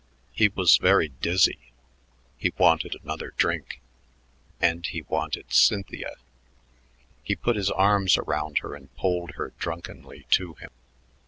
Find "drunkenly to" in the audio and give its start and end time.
9.59-10.55